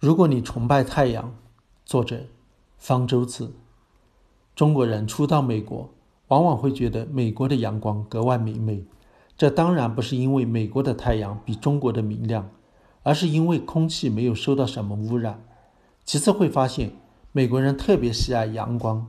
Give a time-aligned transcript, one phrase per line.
[0.00, 1.34] 如果你崇拜太阳，
[1.84, 2.22] 作者
[2.78, 3.52] 方舟子。
[4.56, 5.90] 中国人初到美国，
[6.28, 8.82] 往往会觉得美国的阳光格外明媚。
[9.36, 12.48] 这当然不是因为美国的太阳比中国的明亮，
[13.02, 15.44] 而是因为空气没有受到什么污染。
[16.06, 16.92] 其次会发现，
[17.32, 19.06] 美国人特别喜爱阳光。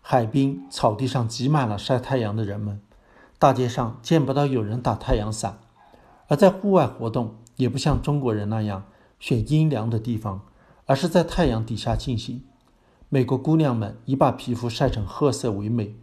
[0.00, 2.80] 海滨草地上挤满了晒太阳的人们，
[3.38, 5.58] 大街上见不到有人打太阳伞，
[6.28, 8.84] 而在户外活动也不像中国人那样。
[9.20, 10.40] 选阴凉的地方，
[10.86, 12.42] 而是在太阳底下进行。
[13.08, 15.94] 美国姑娘们以把皮肤晒成褐色为美，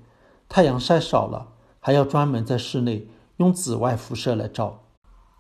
[0.48, 1.49] 太阳晒少了，
[1.81, 4.84] 还要专门在室内用紫外辐射来照。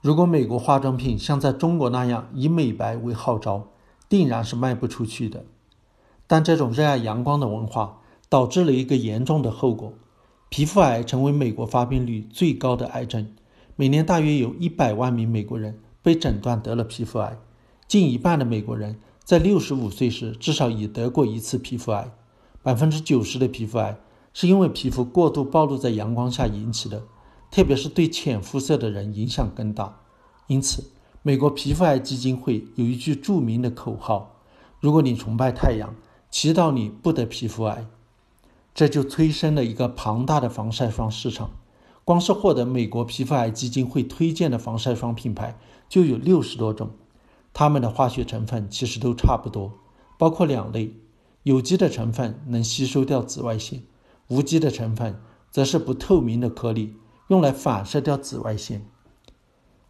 [0.01, 3.69] 如果美国化妆品像在中国那样以美白为号召，
[4.07, 5.45] 定然是卖不出去的。
[6.25, 7.99] 但这种热爱阳光的文化，
[8.29, 9.93] 导致了一个严重的后果：
[10.49, 13.33] 皮肤癌成为美国发病率最高的癌症。
[13.75, 17.37] 每年大约有一百万名美国人被诊断得了皮肤癌。
[17.87, 22.11] 近一半的美国人在六十五岁时至少已得过一次皮肤癌，
[22.61, 23.97] 百分之九十的皮肤癌
[24.33, 27.03] 是因为皮肤过度暴露在阳光下引起的，
[27.49, 30.01] 特别是对浅肤色的人影响更大。
[30.47, 30.83] 因此，
[31.23, 34.35] 美国皮肤癌基金会有一句著名的口号
[34.81, 35.95] ：“如果你崇拜太阳，
[36.29, 37.87] 祈祷你不得皮肤癌。”
[38.75, 41.51] 这就催生了一个庞大的防晒霜市场。
[42.03, 45.57] 光是获得美国皮肤癌基金会推荐的防晒霜品牌
[45.89, 46.91] 就有六十多种。
[47.59, 49.79] 它们的化学成分其实都差不多，
[50.15, 50.93] 包括两类：
[51.41, 53.81] 有机的成分能吸收掉紫外线，
[54.27, 56.93] 无机的成分则是不透明的颗粒，
[57.29, 58.85] 用来反射掉紫外线。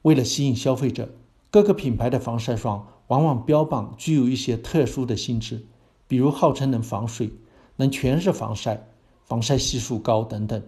[0.03, 1.09] 为了吸引消费者，
[1.51, 5.65] 各个品牌的防晒霜往往标榜具有一些特殊的性质，
[6.07, 7.33] 比如号称能防水、
[7.75, 8.87] 能全日防晒、
[9.25, 10.63] 防晒系数高等等。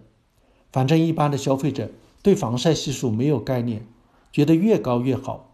[0.73, 1.89] 反正一般的消费者
[2.21, 3.87] 对防晒系数没有概念，
[4.33, 5.48] 觉得越高越好。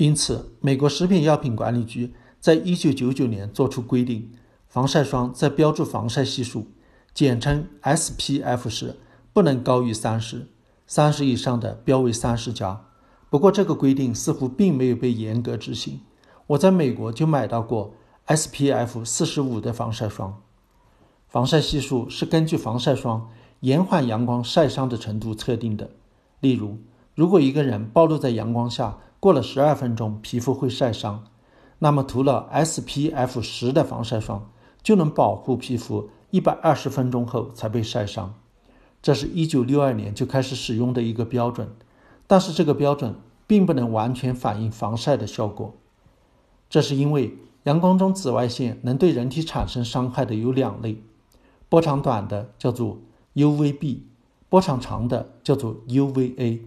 [0.00, 4.30] 因此，美国食品药品管理局在一九九九年作出规定，
[4.66, 6.68] 防晒霜在标注防晒系数
[7.12, 8.96] （简称 SPF） 时
[9.34, 10.46] 不能高于三十，
[10.86, 12.86] 三十以上的标为三十加。
[13.28, 16.00] 不过，这个规定似乎并没有被严格执行。
[16.46, 17.92] 我在美国就买到过
[18.26, 20.40] SPF 四十五的防晒霜。
[21.28, 23.28] 防晒系数是根据防晒霜
[23.60, 25.90] 延缓阳光晒伤的程度测定的。
[26.40, 26.78] 例如，
[27.14, 31.24] 如果一个人暴露在阳光下，过了十二分钟，皮肤会晒伤，
[31.80, 34.50] 那么涂了 SPF 十的防晒霜
[34.82, 38.34] 就能保护皮肤一百二十分钟后才被晒伤。
[39.02, 41.68] 这是一九六二年就开始使用的一个标准，
[42.26, 43.14] 但是这个标准
[43.46, 45.74] 并不能完全反映防晒的效果。
[46.70, 51.02] 这是因为阳光中紫外线能对人体产生伤害的有两类，
[51.68, 52.98] 波长短的叫做
[53.34, 53.98] UVB，
[54.48, 56.60] 波长长的叫做 UVA，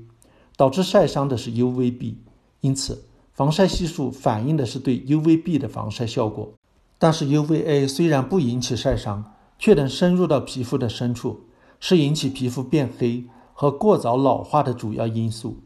[0.55, 2.17] 导致晒伤的是 UVB。
[2.63, 3.03] 因此，
[3.33, 6.53] 防晒系数反映的是对 UVB 的防晒效果。
[6.97, 11.41] 但是，UVA 虽然不引起晒伤，却能深入到皮肤的深处，
[11.81, 15.57] 是引起皮肤变黑和过早老化的主要因素，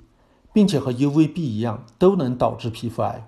[0.52, 3.28] 并且和 UVB 一样，都能导致皮肤癌。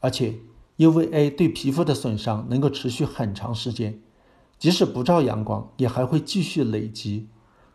[0.00, 0.36] 而且
[0.78, 4.00] ，UVA 对皮肤的损伤能够持续很长时间，
[4.58, 7.26] 即使不照阳光，也还会继续累积。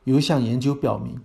[0.05, 1.19] 有一项研究表明，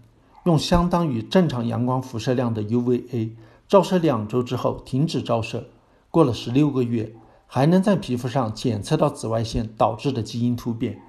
[0.44, 3.30] 用相当于正常阳光辐射量的 UVA。
[3.70, 5.68] 照射两周之后停止照射，
[6.10, 7.14] 过了十六个月，
[7.46, 11.00] 还能在皮肤上检测到紫外线导致的基因突变，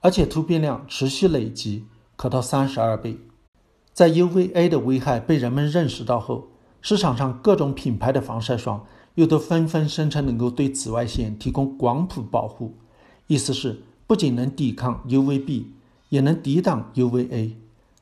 [0.00, 1.86] 而且突变量持续累积，
[2.16, 3.16] 可到三十二倍。
[3.94, 6.48] 在 UVA 的危害被人们认识到后，
[6.82, 8.84] 市场上各种品牌的防晒霜
[9.14, 12.74] 又都纷纷声称能够对紫外线提供广谱保护，
[13.26, 15.64] 意思是不仅能抵抗 UVB，
[16.10, 17.52] 也能抵挡 UVA。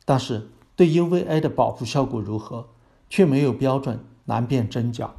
[0.05, 2.67] 但是对 UVA 的保护效果如何？
[3.11, 5.13] 却没有标准，难辨真假。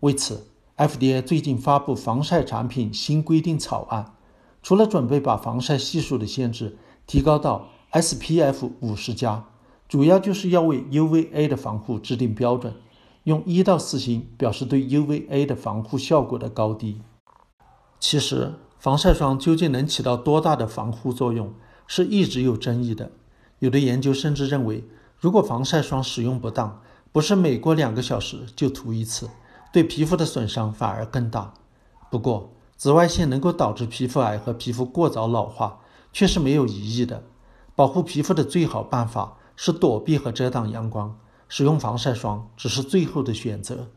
[0.00, 0.46] 为此
[0.76, 4.14] ，FDA 最近发布防晒产品新规定草案，
[4.62, 9.46] 除了准备把防晒系数的限制提高到 SPF 五十加，
[9.88, 12.74] 主要就是要为 UVA 的防护制定标准，
[13.24, 17.00] 用一到四星表示对 UVA 的防护效果的高低。
[17.98, 21.54] 其实，防晒霜究竟能起到多大的防护作用，
[21.86, 23.10] 是一直有争议的。
[23.60, 24.84] 有的研究甚至认为，
[25.18, 26.82] 如果防晒霜使用不当，
[27.12, 29.30] 不是每过两个小时就涂一次，
[29.72, 31.54] 对皮肤的损伤反而更大。
[32.10, 35.80] 不过，紫外线能够导致皮肤癌和皮肤过早老化，
[36.12, 37.22] 却是没有疑义的。
[37.74, 41.18] 保护皮肤的最好办法是躲避和遮挡阳光，
[41.48, 43.88] 使用防晒霜只是最后的选择。